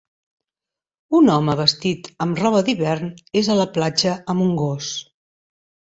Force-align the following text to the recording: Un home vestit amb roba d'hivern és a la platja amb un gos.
Un 1.17 1.27
home 1.33 1.55
vestit 1.59 2.09
amb 2.27 2.41
roba 2.45 2.63
d'hivern 2.69 3.11
és 3.43 3.53
a 3.53 3.59
la 3.63 3.71
platja 3.79 4.17
amb 4.35 4.45
un 4.47 4.61
gos. 4.63 4.91